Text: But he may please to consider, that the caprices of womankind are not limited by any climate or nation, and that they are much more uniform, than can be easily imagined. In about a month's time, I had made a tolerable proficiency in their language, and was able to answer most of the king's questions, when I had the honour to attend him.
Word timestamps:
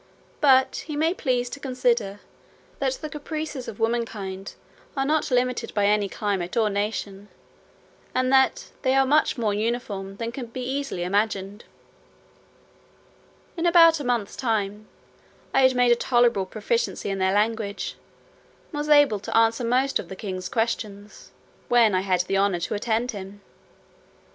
But 0.39 0.77
he 0.87 0.95
may 0.95 1.13
please 1.13 1.47
to 1.51 1.59
consider, 1.59 2.21
that 2.79 2.93
the 2.93 3.07
caprices 3.07 3.67
of 3.67 3.79
womankind 3.79 4.55
are 4.97 5.05
not 5.05 5.29
limited 5.29 5.71
by 5.75 5.85
any 5.85 6.09
climate 6.09 6.57
or 6.57 6.71
nation, 6.71 7.29
and 8.15 8.33
that 8.33 8.71
they 8.81 8.95
are 8.95 9.05
much 9.05 9.37
more 9.37 9.53
uniform, 9.53 10.15
than 10.17 10.31
can 10.31 10.47
be 10.47 10.61
easily 10.63 11.03
imagined. 11.03 11.65
In 13.55 13.67
about 13.67 13.99
a 13.99 14.03
month's 14.03 14.35
time, 14.35 14.87
I 15.53 15.61
had 15.61 15.75
made 15.75 15.91
a 15.91 15.95
tolerable 15.95 16.47
proficiency 16.47 17.11
in 17.11 17.19
their 17.19 17.33
language, 17.35 17.93
and 18.71 18.79
was 18.79 18.89
able 18.89 19.19
to 19.19 19.37
answer 19.37 19.63
most 19.63 19.99
of 19.99 20.09
the 20.09 20.15
king's 20.15 20.49
questions, 20.49 21.29
when 21.67 21.93
I 21.93 22.01
had 22.01 22.21
the 22.21 22.39
honour 22.39 22.61
to 22.61 22.73
attend 22.73 23.11
him. 23.11 23.41